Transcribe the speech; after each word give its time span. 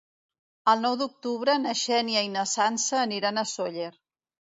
El 0.71 0.79
nou 0.85 0.95
d'octubre 1.01 1.55
na 1.65 1.73
Xènia 1.81 2.23
i 2.29 2.31
na 2.37 2.45
Sança 2.53 2.97
aniran 3.03 3.39
a 3.39 3.45
Sóller. 3.53 3.91